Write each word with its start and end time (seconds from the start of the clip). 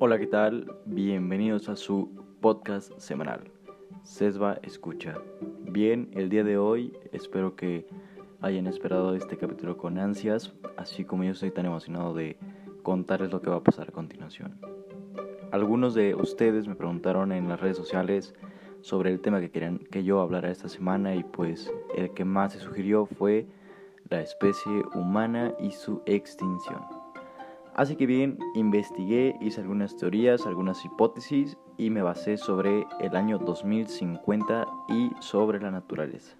Hola, 0.00 0.16
¿qué 0.20 0.28
tal? 0.28 0.72
Bienvenidos 0.86 1.68
a 1.68 1.74
su 1.74 2.08
podcast 2.40 2.96
semanal. 2.98 3.50
Sesba 4.04 4.60
Escucha. 4.62 5.16
Bien, 5.62 6.08
el 6.12 6.28
día 6.28 6.44
de 6.44 6.56
hoy 6.56 6.96
espero 7.10 7.56
que 7.56 7.84
hayan 8.40 8.68
esperado 8.68 9.16
este 9.16 9.36
capítulo 9.36 9.76
con 9.76 9.98
ansias, 9.98 10.54
así 10.76 11.04
como 11.04 11.24
yo 11.24 11.32
estoy 11.32 11.50
tan 11.50 11.66
emocionado 11.66 12.14
de 12.14 12.36
contarles 12.84 13.32
lo 13.32 13.42
que 13.42 13.50
va 13.50 13.56
a 13.56 13.64
pasar 13.64 13.88
a 13.88 13.92
continuación. 13.92 14.60
Algunos 15.50 15.94
de 15.94 16.14
ustedes 16.14 16.68
me 16.68 16.76
preguntaron 16.76 17.32
en 17.32 17.48
las 17.48 17.60
redes 17.60 17.76
sociales 17.76 18.36
sobre 18.82 19.10
el 19.10 19.18
tema 19.18 19.40
que 19.40 19.50
querían 19.50 19.78
que 19.78 20.04
yo 20.04 20.20
hablara 20.20 20.52
esta 20.52 20.68
semana 20.68 21.16
y 21.16 21.24
pues 21.24 21.72
el 21.96 22.14
que 22.14 22.24
más 22.24 22.52
se 22.52 22.60
sugirió 22.60 23.04
fue 23.04 23.48
la 24.08 24.20
especie 24.20 24.84
humana 24.94 25.54
y 25.58 25.72
su 25.72 26.02
extinción. 26.06 26.97
Así 27.78 27.94
que 27.94 28.06
bien, 28.06 28.36
investigué, 28.54 29.36
hice 29.40 29.60
algunas 29.60 29.96
teorías, 29.96 30.48
algunas 30.48 30.84
hipótesis 30.84 31.56
y 31.76 31.90
me 31.90 32.02
basé 32.02 32.36
sobre 32.36 32.84
el 32.98 33.14
año 33.14 33.38
2050 33.38 34.66
y 34.88 35.12
sobre 35.20 35.60
la 35.60 35.70
naturaleza. 35.70 36.36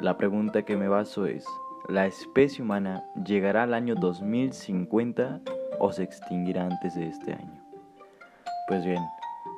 La 0.00 0.16
pregunta 0.16 0.62
que 0.62 0.78
me 0.78 0.88
baso 0.88 1.26
es, 1.26 1.44
¿la 1.90 2.06
especie 2.06 2.64
humana 2.64 3.04
llegará 3.22 3.64
al 3.64 3.74
año 3.74 3.96
2050 3.96 5.42
o 5.78 5.92
se 5.92 6.04
extinguirá 6.04 6.64
antes 6.64 6.94
de 6.94 7.06
este 7.06 7.34
año? 7.34 7.62
Pues 8.66 8.86
bien, 8.86 9.02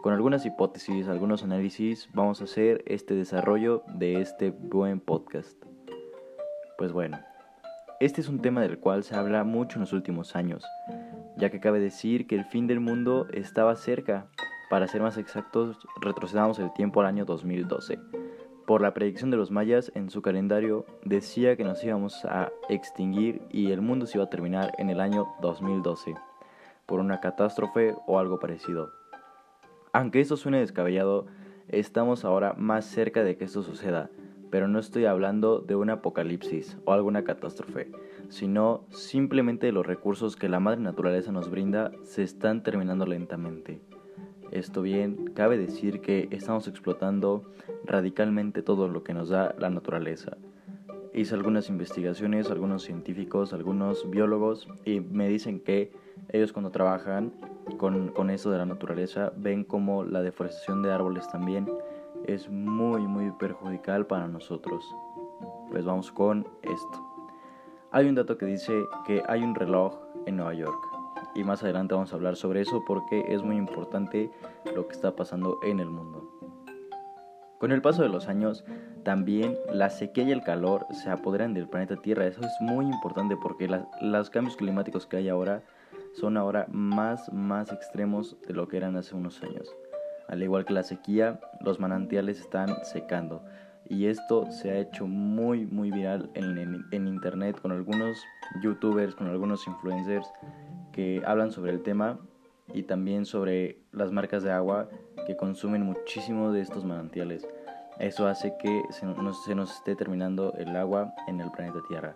con 0.02 0.14
algunas 0.14 0.44
hipótesis, 0.44 1.06
algunos 1.06 1.44
análisis, 1.44 2.08
vamos 2.12 2.40
a 2.40 2.44
hacer 2.44 2.82
este 2.88 3.14
desarrollo 3.14 3.84
de 3.94 4.20
este 4.20 4.50
buen 4.50 4.98
podcast. 4.98 5.56
Pues 6.76 6.90
bueno, 6.90 7.20
este 8.00 8.22
es 8.22 8.28
un 8.28 8.40
tema 8.40 8.62
del 8.62 8.78
cual 8.78 9.04
se 9.04 9.14
habla 9.14 9.44
mucho 9.44 9.76
en 9.76 9.82
los 9.82 9.92
últimos 9.92 10.34
años, 10.34 10.64
ya 11.36 11.50
que 11.50 11.60
cabe 11.60 11.80
decir 11.80 12.26
que 12.26 12.34
el 12.34 12.46
fin 12.46 12.66
del 12.66 12.80
mundo 12.80 13.26
estaba 13.30 13.76
cerca. 13.76 14.26
Para 14.70 14.88
ser 14.88 15.02
más 15.02 15.18
exactos, 15.18 15.86
retrocedamos 16.00 16.58
el 16.60 16.72
tiempo 16.72 17.00
al 17.00 17.06
año 17.06 17.26
2012. 17.26 17.98
Por 18.66 18.80
la 18.80 18.94
predicción 18.94 19.30
de 19.30 19.36
los 19.36 19.50
mayas 19.50 19.92
en 19.94 20.08
su 20.08 20.22
calendario 20.22 20.86
decía 21.04 21.56
que 21.56 21.64
nos 21.64 21.84
íbamos 21.84 22.24
a 22.24 22.50
extinguir 22.70 23.42
y 23.50 23.70
el 23.70 23.82
mundo 23.82 24.06
se 24.06 24.16
iba 24.16 24.24
a 24.24 24.30
terminar 24.30 24.72
en 24.78 24.88
el 24.88 25.00
año 25.00 25.26
2012 25.42 26.14
por 26.86 27.00
una 27.00 27.20
catástrofe 27.20 27.94
o 28.06 28.18
algo 28.18 28.40
parecido. 28.40 28.92
Aunque 29.92 30.20
esto 30.20 30.36
suene 30.36 30.60
descabellado, 30.60 31.26
estamos 31.68 32.24
ahora 32.24 32.54
más 32.54 32.86
cerca 32.86 33.22
de 33.22 33.36
que 33.36 33.44
esto 33.44 33.62
suceda, 33.62 34.08
pero 34.50 34.68
no 34.68 34.78
estoy 34.78 35.06
hablando 35.06 35.60
de 35.60 35.76
un 35.76 35.90
apocalipsis 35.90 36.76
o 36.84 36.92
alguna 36.92 37.24
catástrofe, 37.24 37.90
sino 38.28 38.84
simplemente 38.90 39.66
de 39.66 39.72
los 39.72 39.86
recursos 39.86 40.36
que 40.36 40.48
la 40.48 40.60
madre 40.60 40.80
naturaleza 40.80 41.32
nos 41.32 41.50
brinda 41.50 41.92
se 42.02 42.22
están 42.22 42.62
terminando 42.62 43.06
lentamente. 43.06 43.80
Esto 44.50 44.82
bien, 44.82 45.30
cabe 45.34 45.56
decir 45.56 46.00
que 46.00 46.28
estamos 46.32 46.66
explotando 46.66 47.44
radicalmente 47.84 48.62
todo 48.62 48.88
lo 48.88 49.04
que 49.04 49.14
nos 49.14 49.28
da 49.28 49.54
la 49.58 49.70
naturaleza. 49.70 50.36
Hice 51.14 51.34
algunas 51.34 51.68
investigaciones, 51.68 52.50
algunos 52.50 52.82
científicos, 52.82 53.52
algunos 53.52 54.08
biólogos, 54.10 54.68
y 54.84 55.00
me 55.00 55.28
dicen 55.28 55.60
que 55.60 55.92
ellos 56.28 56.52
cuando 56.52 56.70
trabajan 56.70 57.32
con, 57.78 58.08
con 58.08 58.30
eso 58.30 58.50
de 58.50 58.58
la 58.58 58.66
naturaleza 58.66 59.32
ven 59.36 59.64
como 59.64 60.04
la 60.04 60.22
deforestación 60.22 60.82
de 60.82 60.92
árboles 60.92 61.28
también 61.28 61.66
es 62.26 62.48
muy 62.48 63.06
muy 63.06 63.30
perjudicial 63.32 64.06
para 64.06 64.28
nosotros. 64.28 64.84
Pues 65.70 65.84
vamos 65.84 66.10
con 66.12 66.46
esto. 66.62 67.06
Hay 67.92 68.08
un 68.08 68.14
dato 68.14 68.38
que 68.38 68.46
dice 68.46 68.84
que 69.06 69.22
hay 69.28 69.42
un 69.42 69.54
reloj 69.54 69.98
en 70.26 70.36
Nueva 70.36 70.54
York 70.54 70.80
y 71.34 71.44
más 71.44 71.62
adelante 71.62 71.94
vamos 71.94 72.12
a 72.12 72.16
hablar 72.16 72.36
sobre 72.36 72.60
eso 72.60 72.84
porque 72.86 73.24
es 73.28 73.42
muy 73.42 73.56
importante 73.56 74.30
lo 74.74 74.86
que 74.86 74.94
está 74.94 75.16
pasando 75.16 75.58
en 75.62 75.80
el 75.80 75.90
mundo. 75.90 76.30
Con 77.58 77.72
el 77.72 77.82
paso 77.82 78.02
de 78.02 78.08
los 78.08 78.28
años, 78.28 78.64
también 79.04 79.58
la 79.72 79.90
sequía 79.90 80.24
y 80.24 80.32
el 80.32 80.42
calor 80.42 80.86
se 80.92 81.10
apoderan 81.10 81.52
del 81.52 81.68
planeta 81.68 81.96
Tierra. 81.96 82.26
Eso 82.26 82.40
es 82.40 82.52
muy 82.60 82.86
importante 82.86 83.36
porque 83.36 83.68
los 84.00 84.30
cambios 84.30 84.56
climáticos 84.56 85.06
que 85.06 85.18
hay 85.18 85.28
ahora 85.28 85.62
son 86.14 86.36
ahora 86.36 86.66
más, 86.70 87.30
más 87.32 87.70
extremos 87.70 88.36
de 88.46 88.54
lo 88.54 88.66
que 88.66 88.78
eran 88.78 88.96
hace 88.96 89.14
unos 89.14 89.42
años. 89.42 89.74
Al 90.30 90.44
igual 90.44 90.64
que 90.64 90.72
la 90.72 90.84
sequía, 90.84 91.40
los 91.60 91.80
manantiales 91.80 92.38
están 92.38 92.84
secando. 92.84 93.44
Y 93.88 94.06
esto 94.06 94.48
se 94.52 94.70
ha 94.70 94.78
hecho 94.78 95.08
muy, 95.08 95.66
muy 95.66 95.90
viral 95.90 96.30
en, 96.34 96.86
internet 96.92 97.60
con 97.60 97.72
algunos 97.72 98.22
youtubers, 98.62 99.16
con 99.16 99.26
algunos 99.26 99.66
influencers 99.66 100.30
que 100.92 101.20
hablan 101.26 101.50
sobre 101.50 101.72
el 101.72 101.82
tema 101.82 102.20
y 102.72 102.84
también 102.84 103.26
sobre 103.26 103.80
las 103.90 104.12
marcas 104.12 104.44
de 104.44 104.52
agua 104.52 104.88
que 105.26 105.36
consumen 105.36 105.82
muchísimo 105.82 106.52
de 106.52 106.60
estos 106.60 106.84
manantiales. 106.84 107.48
Eso 107.98 108.28
hace 108.28 108.54
que 108.56 108.84
se 108.90 109.54
nos 109.56 109.76
esté 109.76 109.96
terminando 109.96 110.54
el 110.58 110.76
agua 110.76 111.12
en 111.26 111.40
el 111.40 111.50
planeta 111.50 111.80
Tierra. 111.88 112.14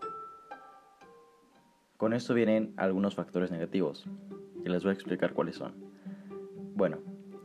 Con 1.97 2.13
esto 2.13 2.33
vienen 2.33 2.75
algunos 2.77 3.17
factores 3.17 3.51
negativos, 3.51 4.07
y 4.65 4.69
les 4.69 4.85
voy 4.85 4.91
a 4.91 4.95
explicar 4.95 5.33
cuáles 5.33 5.57
son. 5.57 5.75
Bueno, 6.75 6.99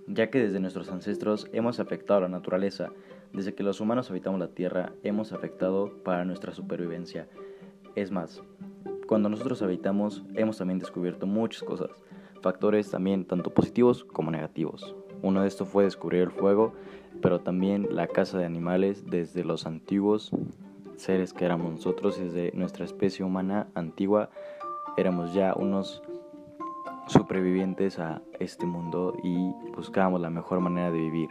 ya 0.09 0.29
que 0.29 0.39
desde 0.41 0.59
nuestros 0.59 0.89
ancestros 0.89 1.47
hemos 1.53 1.79
afectado 1.79 2.17
a 2.17 2.21
la 2.23 2.29
naturaleza, 2.29 2.89
desde 3.31 3.53
que 3.53 3.63
los 3.63 3.79
humanos 3.79 4.09
habitamos 4.09 4.39
la 4.39 4.47
Tierra 4.49 4.91
hemos 5.03 5.31
afectado 5.31 5.93
para 6.03 6.25
nuestra 6.25 6.51
supervivencia. 6.51 7.27
Es 7.95 8.11
más, 8.11 8.41
cuando 9.07 9.29
nosotros 9.29 9.61
habitamos 9.61 10.23
hemos 10.33 10.57
también 10.57 10.79
descubierto 10.79 11.27
muchas 11.27 11.61
cosas, 11.63 11.91
factores 12.41 12.89
también 12.89 13.25
tanto 13.25 13.53
positivos 13.53 14.03
como 14.03 14.31
negativos. 14.31 14.95
Uno 15.21 15.41
de 15.41 15.47
estos 15.47 15.67
fue 15.67 15.83
descubrir 15.83 16.23
el 16.23 16.31
fuego, 16.31 16.73
pero 17.21 17.39
también 17.39 17.87
la 17.91 18.07
caza 18.07 18.37
de 18.37 18.45
animales 18.45 19.05
desde 19.05 19.43
los 19.43 19.65
antiguos 19.67 20.31
seres 20.95 21.33
que 21.33 21.45
éramos 21.45 21.71
nosotros, 21.71 22.19
desde 22.19 22.51
nuestra 22.53 22.83
especie 22.83 23.23
humana 23.23 23.67
antigua, 23.75 24.31
éramos 24.97 25.33
ya 25.33 25.53
unos 25.53 26.01
supervivientes 27.11 27.99
a 27.99 28.21
este 28.39 28.65
mundo 28.65 29.15
y 29.23 29.51
buscábamos 29.75 30.21
la 30.21 30.29
mejor 30.29 30.59
manera 30.59 30.91
de 30.91 30.99
vivir. 30.99 31.29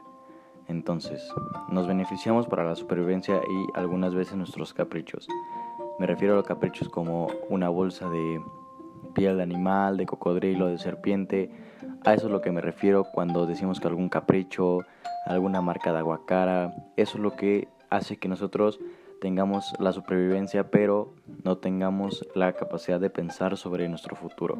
Entonces, 0.66 1.22
nos 1.70 1.86
beneficiamos 1.86 2.46
para 2.46 2.64
la 2.64 2.74
supervivencia 2.74 3.36
y 3.36 3.78
algunas 3.78 4.14
veces 4.14 4.36
nuestros 4.36 4.74
caprichos. 4.74 5.26
Me 5.98 6.06
refiero 6.06 6.34
a 6.34 6.36
los 6.36 6.46
caprichos 6.46 6.88
como 6.88 7.28
una 7.48 7.68
bolsa 7.68 8.08
de 8.10 8.40
piel 9.14 9.38
de 9.38 9.42
animal, 9.42 9.96
de 9.96 10.06
cocodrilo, 10.06 10.66
de 10.66 10.78
serpiente. 10.78 11.50
A 12.04 12.14
eso 12.14 12.26
es 12.26 12.32
lo 12.32 12.40
que 12.40 12.52
me 12.52 12.60
refiero 12.60 13.04
cuando 13.12 13.46
decimos 13.46 13.80
que 13.80 13.88
algún 13.88 14.08
capricho, 14.08 14.80
alguna 15.26 15.60
marca 15.62 15.92
de 15.92 15.98
aguacara, 15.98 16.74
eso 16.96 17.16
es 17.16 17.22
lo 17.22 17.34
que 17.34 17.68
hace 17.90 18.18
que 18.18 18.28
nosotros 18.28 18.78
tengamos 19.20 19.74
la 19.78 19.92
supervivencia, 19.92 20.70
pero 20.70 21.14
no 21.44 21.58
tengamos 21.58 22.28
la 22.34 22.52
capacidad 22.52 23.00
de 23.00 23.10
pensar 23.10 23.56
sobre 23.56 23.88
nuestro 23.88 24.16
futuro. 24.16 24.58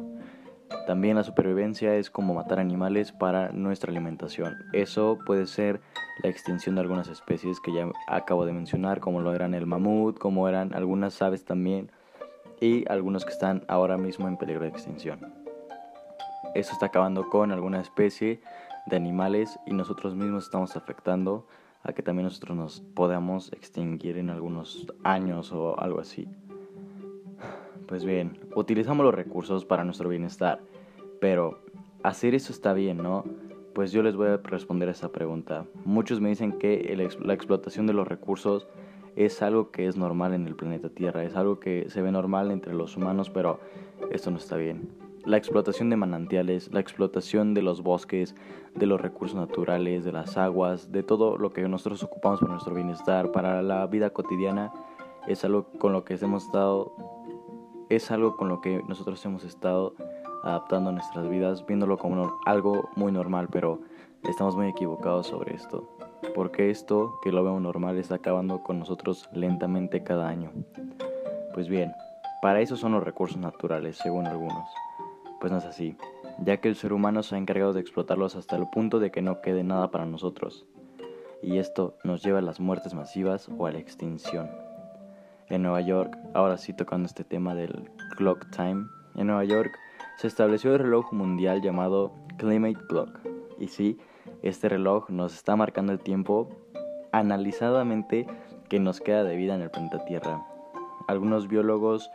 También 0.87 1.15
la 1.15 1.23
supervivencia 1.23 1.95
es 1.95 2.09
como 2.09 2.33
matar 2.33 2.59
animales 2.59 3.11
para 3.11 3.51
nuestra 3.51 3.91
alimentación. 3.91 4.55
Eso 4.73 5.19
puede 5.25 5.45
ser 5.45 5.81
la 6.23 6.29
extinción 6.29 6.75
de 6.75 6.81
algunas 6.81 7.07
especies 7.07 7.59
que 7.59 7.73
ya 7.73 7.89
acabo 8.07 8.45
de 8.45 8.53
mencionar, 8.53 8.99
como 8.99 9.21
lo 9.21 9.33
eran 9.33 9.53
el 9.53 9.67
mamut, 9.67 10.17
como 10.17 10.47
eran 10.47 10.73
algunas 10.73 11.21
aves 11.21 11.45
también, 11.45 11.91
y 12.59 12.89
algunos 12.91 13.25
que 13.25 13.31
están 13.31 13.63
ahora 13.67 13.97
mismo 13.97 14.27
en 14.27 14.37
peligro 14.37 14.63
de 14.63 14.69
extinción. 14.69 15.33
Eso 16.55 16.73
está 16.73 16.87
acabando 16.87 17.29
con 17.29 17.51
alguna 17.51 17.79
especie 17.79 18.41
de 18.87 18.95
animales 18.95 19.59
y 19.65 19.73
nosotros 19.73 20.15
mismos 20.15 20.45
estamos 20.45 20.75
afectando 20.75 21.45
a 21.83 21.93
que 21.93 22.01
también 22.01 22.25
nosotros 22.25 22.57
nos 22.57 22.81
podamos 22.81 23.53
extinguir 23.53 24.17
en 24.17 24.29
algunos 24.29 24.87
años 25.03 25.51
o 25.51 25.79
algo 25.79 25.99
así. 25.99 26.27
Pues 27.89 28.05
bien, 28.05 28.37
utilizamos 28.55 29.03
los 29.03 29.15
recursos 29.15 29.65
para 29.65 29.83
nuestro 29.83 30.09
bienestar, 30.09 30.59
pero 31.19 31.57
hacer 32.03 32.35
eso 32.35 32.53
está 32.53 32.73
bien, 32.73 32.97
¿no? 32.97 33.23
Pues 33.73 33.91
yo 33.91 34.03
les 34.03 34.15
voy 34.15 34.27
a 34.27 34.37
responder 34.37 34.89
a 34.89 34.91
esa 34.91 35.11
pregunta. 35.11 35.65
Muchos 35.85 36.21
me 36.21 36.29
dicen 36.29 36.59
que 36.59 36.95
la 37.19 37.33
explotación 37.33 37.87
de 37.87 37.93
los 37.93 38.07
recursos 38.07 38.67
es 39.15 39.41
algo 39.41 39.71
que 39.71 39.87
es 39.87 39.97
normal 39.97 40.35
en 40.35 40.45
el 40.45 40.55
planeta 40.55 40.89
Tierra, 40.89 41.23
es 41.23 41.35
algo 41.35 41.59
que 41.59 41.89
se 41.89 42.03
ve 42.03 42.11
normal 42.11 42.51
entre 42.51 42.75
los 42.75 42.95
humanos, 42.95 43.31
pero 43.31 43.59
esto 44.11 44.29
no 44.29 44.37
está 44.37 44.55
bien. 44.55 44.91
La 45.25 45.37
explotación 45.37 45.89
de 45.89 45.95
manantiales, 45.95 46.71
la 46.71 46.81
explotación 46.81 47.55
de 47.55 47.63
los 47.63 47.81
bosques, 47.81 48.35
de 48.75 48.85
los 48.85 49.01
recursos 49.01 49.35
naturales, 49.35 50.05
de 50.05 50.11
las 50.11 50.37
aguas, 50.37 50.91
de 50.91 51.01
todo 51.01 51.39
lo 51.39 51.49
que 51.53 51.67
nosotros 51.67 52.03
ocupamos 52.03 52.39
para 52.39 52.51
nuestro 52.51 52.75
bienestar, 52.75 53.31
para 53.31 53.63
la 53.63 53.87
vida 53.87 54.11
cotidiana, 54.11 54.71
es 55.27 55.43
algo 55.43 55.65
con 55.79 55.91
lo 55.91 56.05
que 56.05 56.13
hemos 56.13 56.45
estado 56.45 56.93
es 57.89 58.11
algo 58.11 58.37
con 58.37 58.47
lo 58.49 58.61
que 58.61 58.83
nosotros 58.87 59.23
hemos 59.25 59.43
estado 59.43 59.95
adaptando 60.43 60.91
nuestras 60.91 61.27
vidas, 61.27 61.65
viéndolo 61.65 61.97
como 61.97 62.39
algo 62.45 62.89
muy 62.95 63.11
normal, 63.11 63.47
pero 63.51 63.81
estamos 64.23 64.55
muy 64.55 64.67
equivocados 64.67 65.27
sobre 65.27 65.55
esto, 65.55 65.89
porque 66.35 66.69
esto 66.69 67.19
que 67.21 67.31
lo 67.31 67.43
vemos 67.43 67.61
normal 67.61 67.97
está 67.97 68.15
acabando 68.15 68.63
con 68.63 68.79
nosotros 68.79 69.27
lentamente 69.33 70.03
cada 70.03 70.29
año. 70.29 70.51
Pues 71.53 71.67
bien, 71.67 71.91
para 72.41 72.61
eso 72.61 72.77
son 72.77 72.93
los 72.93 73.03
recursos 73.03 73.37
naturales, 73.37 73.97
según 73.97 74.27
algunos. 74.27 74.69
Pues 75.39 75.51
no 75.51 75.57
es 75.57 75.65
así. 75.65 75.95
ya 76.45 76.57
que 76.57 76.69
el 76.69 76.75
ser 76.75 76.93
humano 76.93 77.23
se 77.23 77.35
ha 77.35 77.37
encargado 77.37 77.73
de 77.73 77.81
explotarlos 77.81 78.35
hasta 78.35 78.55
el 78.55 78.69
punto 78.69 78.99
de 78.99 79.11
que 79.11 79.21
no 79.21 79.41
quede 79.41 79.63
nada 79.63 79.91
para 79.91 80.05
nosotros. 80.05 80.65
Y 81.41 81.57
esto 81.57 81.97
nos 82.03 82.23
lleva 82.23 82.39
a 82.39 82.41
las 82.41 82.59
muertes 82.59 82.93
masivas 82.93 83.49
o 83.57 83.65
a 83.65 83.71
la 83.71 83.79
extinción. 83.79 84.49
En 85.49 85.63
Nueva 85.63 85.81
York, 85.81 86.17
ahora 86.33 86.57
sí 86.57 86.73
tocando 86.73 87.07
este 87.07 87.23
tema 87.23 87.55
del 87.55 87.89
clock 88.17 88.49
time, 88.51 88.85
en 89.15 89.27
Nueva 89.27 89.43
York 89.43 89.71
se 90.17 90.27
estableció 90.27 90.73
el 90.73 90.79
reloj 90.79 91.13
mundial 91.13 91.61
llamado 91.61 92.11
Climate 92.37 92.79
Clock. 92.87 93.19
Y 93.57 93.67
sí, 93.67 93.97
este 94.41 94.69
reloj 94.69 95.09
nos 95.09 95.33
está 95.33 95.55
marcando 95.55 95.91
el 95.91 95.99
tiempo 95.99 96.49
analizadamente 97.11 98.27
que 98.69 98.79
nos 98.79 99.01
queda 99.01 99.23
de 99.23 99.35
vida 99.35 99.55
en 99.55 99.61
el 99.61 99.71
planeta 99.71 100.05
Tierra. 100.05 100.45
Algunos 101.07 101.47
biólogos 101.47 102.09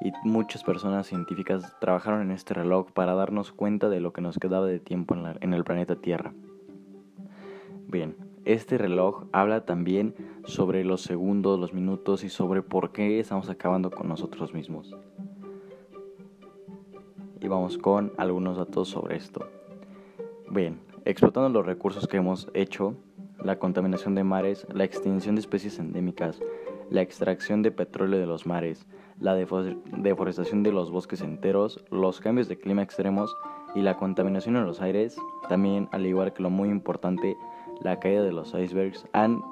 y 0.00 0.12
muchas 0.24 0.62
personas 0.64 1.06
científicas 1.06 1.74
trabajaron 1.80 2.22
en 2.22 2.30
este 2.30 2.54
reloj 2.54 2.92
para 2.92 3.14
darnos 3.14 3.52
cuenta 3.52 3.88
de 3.88 4.00
lo 4.00 4.12
que 4.12 4.20
nos 4.20 4.38
quedaba 4.38 4.66
de 4.66 4.80
tiempo 4.80 5.14
en, 5.14 5.52
el 5.52 5.64
planeta 5.64 5.96
Tierra. 5.96 6.32
Bien, 7.88 8.16
este 8.48 8.78
reloj 8.78 9.24
habla 9.30 9.66
también 9.66 10.14
sobre 10.44 10.82
los 10.82 11.02
segundos, 11.02 11.60
los 11.60 11.74
minutos 11.74 12.24
y 12.24 12.30
sobre 12.30 12.62
por 12.62 12.92
qué 12.92 13.20
estamos 13.20 13.50
acabando 13.50 13.90
con 13.90 14.08
nosotros 14.08 14.54
mismos. 14.54 14.96
Y 17.42 17.46
vamos 17.46 17.76
con 17.76 18.10
algunos 18.16 18.56
datos 18.56 18.88
sobre 18.88 19.16
esto. 19.16 19.46
Bien, 20.50 20.80
explotando 21.04 21.50
los 21.50 21.66
recursos 21.66 22.08
que 22.08 22.16
hemos 22.16 22.48
hecho, 22.54 22.94
la 23.44 23.58
contaminación 23.58 24.14
de 24.14 24.24
mares, 24.24 24.66
la 24.72 24.84
extinción 24.84 25.34
de 25.34 25.42
especies 25.42 25.78
endémicas, 25.78 26.40
la 26.88 27.02
extracción 27.02 27.60
de 27.60 27.70
petróleo 27.70 28.18
de 28.18 28.26
los 28.26 28.46
mares, 28.46 28.86
la 29.20 29.34
deforestación 29.34 30.62
de 30.62 30.72
los 30.72 30.90
bosques 30.90 31.20
enteros, 31.20 31.84
los 31.90 32.20
cambios 32.20 32.48
de 32.48 32.58
clima 32.58 32.82
extremos 32.82 33.36
y 33.74 33.82
la 33.82 33.98
contaminación 33.98 34.56
en 34.56 34.64
los 34.64 34.80
aires, 34.80 35.18
también 35.50 35.90
al 35.92 36.06
igual 36.06 36.32
que 36.32 36.42
lo 36.42 36.48
muy 36.48 36.70
importante, 36.70 37.36
la 37.82 37.98
caída 38.00 38.22
de 38.22 38.32
los 38.32 38.54
icebergs, 38.54 39.06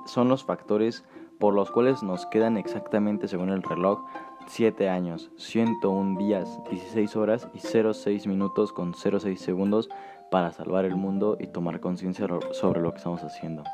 son 0.06 0.28
los 0.28 0.44
factores 0.44 1.04
por 1.38 1.54
los 1.54 1.70
cuales 1.70 2.02
nos 2.02 2.26
quedan 2.26 2.56
exactamente 2.56 3.28
según 3.28 3.50
el 3.50 3.62
reloj 3.62 4.00
7 4.46 4.88
años, 4.88 5.30
101 5.36 6.18
días, 6.18 6.60
16 6.70 7.16
horas 7.16 7.48
y 7.52 7.58
06 7.58 8.26
minutos 8.26 8.72
con 8.72 8.94
06 8.94 9.40
segundos 9.40 9.88
para 10.30 10.52
salvar 10.52 10.84
el 10.84 10.96
mundo 10.96 11.36
y 11.38 11.48
tomar 11.48 11.80
conciencia 11.80 12.26
sobre 12.52 12.80
lo 12.80 12.92
que 12.92 12.98
estamos 12.98 13.22
haciendo. 13.22 13.64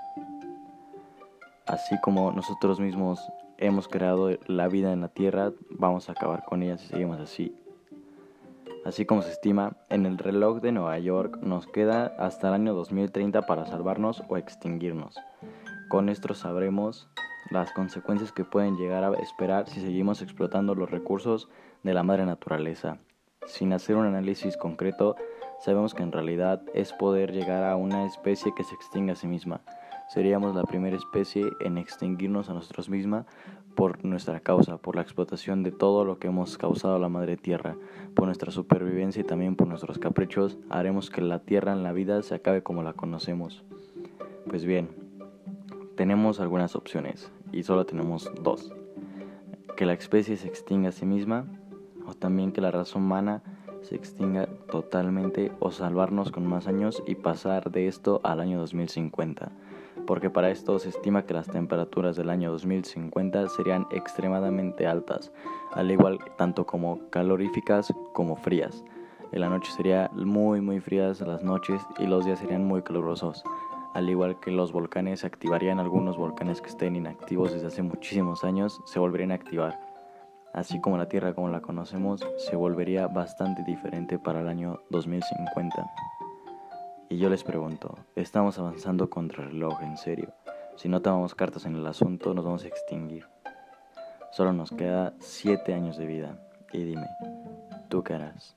Así 1.66 2.00
como 2.00 2.32
nosotros 2.32 2.80
mismos 2.80 3.20
hemos 3.58 3.86
creado 3.86 4.30
la 4.46 4.68
vida 4.68 4.92
en 4.92 5.02
la 5.02 5.08
Tierra, 5.08 5.52
vamos 5.70 6.08
a 6.08 6.12
acabar 6.12 6.44
con 6.44 6.62
ella 6.62 6.78
si 6.78 6.88
seguimos 6.88 7.20
así. 7.20 7.54
Así 8.84 9.06
como 9.06 9.22
se 9.22 9.30
estima, 9.30 9.76
en 9.90 10.06
el 10.06 10.18
reloj 10.18 10.60
de 10.60 10.72
Nueva 10.72 10.98
York 10.98 11.38
nos 11.40 11.68
queda 11.68 12.16
hasta 12.18 12.48
el 12.48 12.54
año 12.54 12.74
2030 12.74 13.42
para 13.42 13.64
salvarnos 13.64 14.24
o 14.28 14.36
extinguirnos. 14.36 15.16
Con 15.88 16.08
esto 16.08 16.34
sabremos 16.34 17.08
las 17.50 17.72
consecuencias 17.72 18.32
que 18.32 18.44
pueden 18.44 18.76
llegar 18.76 19.04
a 19.04 19.12
esperar 19.20 19.68
si 19.68 19.80
seguimos 19.80 20.20
explotando 20.20 20.74
los 20.74 20.90
recursos 20.90 21.48
de 21.84 21.94
la 21.94 22.02
madre 22.02 22.26
naturaleza. 22.26 22.98
Sin 23.46 23.72
hacer 23.72 23.94
un 23.94 24.06
análisis 24.06 24.56
concreto, 24.56 25.14
sabemos 25.60 25.94
que 25.94 26.02
en 26.02 26.10
realidad 26.10 26.62
es 26.74 26.92
poder 26.92 27.30
llegar 27.30 27.62
a 27.62 27.76
una 27.76 28.04
especie 28.04 28.52
que 28.56 28.64
se 28.64 28.74
extinga 28.74 29.12
a 29.12 29.16
sí 29.16 29.28
misma. 29.28 29.60
Seríamos 30.12 30.54
la 30.54 30.64
primera 30.64 30.94
especie 30.94 31.54
en 31.60 31.78
extinguirnos 31.78 32.50
a 32.50 32.52
nosotros 32.52 32.90
misma 32.90 33.24
por 33.74 34.04
nuestra 34.04 34.40
causa, 34.40 34.76
por 34.76 34.94
la 34.94 35.00
explotación 35.00 35.62
de 35.62 35.72
todo 35.72 36.04
lo 36.04 36.18
que 36.18 36.26
hemos 36.26 36.58
causado 36.58 36.96
a 36.96 36.98
la 36.98 37.08
madre 37.08 37.38
tierra, 37.38 37.76
por 38.14 38.26
nuestra 38.26 38.52
supervivencia 38.52 39.22
y 39.22 39.24
también 39.24 39.56
por 39.56 39.68
nuestros 39.68 39.98
caprichos, 39.98 40.58
haremos 40.68 41.08
que 41.08 41.22
la 41.22 41.38
tierra 41.38 41.72
en 41.72 41.82
la 41.82 41.92
vida 41.92 42.20
se 42.20 42.34
acabe 42.34 42.62
como 42.62 42.82
la 42.82 42.92
conocemos. 42.92 43.64
Pues 44.46 44.66
bien, 44.66 44.90
tenemos 45.96 46.40
algunas 46.40 46.76
opciones 46.76 47.32
y 47.50 47.62
solo 47.62 47.86
tenemos 47.86 48.30
dos. 48.42 48.70
Que 49.78 49.86
la 49.86 49.94
especie 49.94 50.36
se 50.36 50.46
extinga 50.46 50.90
a 50.90 50.92
sí 50.92 51.06
misma 51.06 51.46
o 52.06 52.12
también 52.12 52.52
que 52.52 52.60
la 52.60 52.70
raza 52.70 52.98
humana 52.98 53.42
se 53.80 53.94
extinga 53.94 54.46
totalmente 54.70 55.52
o 55.58 55.70
salvarnos 55.70 56.30
con 56.30 56.46
más 56.46 56.66
años 56.66 57.02
y 57.06 57.14
pasar 57.14 57.70
de 57.70 57.88
esto 57.88 58.20
al 58.24 58.40
año 58.40 58.58
2050, 58.58 59.52
porque 60.06 60.30
para 60.30 60.50
esto 60.50 60.78
se 60.78 60.88
estima 60.88 61.24
que 61.24 61.34
las 61.34 61.48
temperaturas 61.48 62.16
del 62.16 62.30
año 62.30 62.50
2050 62.50 63.48
serían 63.48 63.86
extremadamente 63.90 64.86
altas, 64.86 65.32
al 65.72 65.90
igual 65.90 66.18
tanto 66.36 66.66
como 66.66 67.08
caloríficas 67.10 67.92
como 68.12 68.36
frías. 68.36 68.84
En 69.32 69.40
la 69.40 69.48
noche 69.48 69.72
sería 69.72 70.10
muy 70.12 70.60
muy 70.60 70.80
frías 70.80 71.20
las 71.20 71.42
noches 71.42 71.80
y 71.98 72.06
los 72.06 72.24
días 72.24 72.38
serían 72.38 72.64
muy 72.66 72.82
calurosos. 72.82 73.42
Al 73.94 74.08
igual 74.08 74.40
que 74.40 74.50
los 74.50 74.72
volcanes 74.72 75.20
se 75.20 75.26
activarían 75.26 75.78
algunos 75.78 76.16
volcanes 76.16 76.60
que 76.60 76.68
estén 76.68 76.96
inactivos 76.96 77.52
desde 77.52 77.66
hace 77.66 77.82
muchísimos 77.82 78.44
años, 78.44 78.80
se 78.86 78.98
volverían 78.98 79.32
a 79.32 79.34
activar 79.34 79.92
así 80.52 80.80
como 80.80 80.98
la 80.98 81.08
Tierra 81.08 81.34
como 81.34 81.48
la 81.48 81.60
conocemos, 81.60 82.26
se 82.36 82.56
volvería 82.56 83.06
bastante 83.06 83.62
diferente 83.64 84.18
para 84.18 84.40
el 84.40 84.48
año 84.48 84.80
2050. 84.90 86.11
Y 87.12 87.18
yo 87.18 87.28
les 87.28 87.44
pregunto, 87.44 87.98
¿estamos 88.16 88.58
avanzando 88.58 89.10
contra 89.10 89.44
el 89.44 89.50
reloj 89.50 89.82
en 89.82 89.98
serio? 89.98 90.32
Si 90.76 90.88
no 90.88 91.02
tomamos 91.02 91.34
cartas 91.34 91.66
en 91.66 91.76
el 91.76 91.86
asunto, 91.86 92.32
nos 92.32 92.42
vamos 92.42 92.64
a 92.64 92.68
extinguir. 92.68 93.26
Solo 94.30 94.54
nos 94.54 94.70
queda 94.70 95.12
7 95.20 95.74
años 95.74 95.98
de 95.98 96.06
vida. 96.06 96.38
Y 96.72 96.84
dime, 96.84 97.06
¿tú 97.90 98.02
qué 98.02 98.14
harás? 98.14 98.56